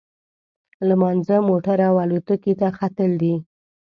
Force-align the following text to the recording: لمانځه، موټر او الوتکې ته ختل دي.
لمانځه، 0.87 1.37
موټر 1.49 1.79
او 1.89 1.95
الوتکې 2.03 2.53
ته 2.59 2.67
ختل 2.77 3.11
دي. 3.21 3.35